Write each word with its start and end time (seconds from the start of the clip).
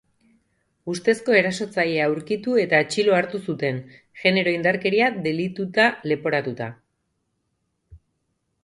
Ustezko 0.93 1.35
erasotzailea 1.39 2.07
aurkitu 2.13 2.57
eta 2.63 2.79
atxilo 2.85 3.15
hartu 3.19 3.43
zuten, 3.53 3.79
genero 4.23 4.55
indarkeria 4.57 5.11
delituta 5.29 5.87
leporatuta. 6.13 6.73